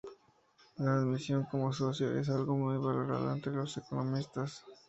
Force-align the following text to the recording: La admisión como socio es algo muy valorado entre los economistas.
La 0.77 0.95
admisión 0.95 1.43
como 1.45 1.71
socio 1.73 2.17
es 2.17 2.27
algo 2.31 2.55
muy 2.57 2.75
valorado 2.77 3.31
entre 3.31 3.51
los 3.53 3.77
economistas. 3.77 4.63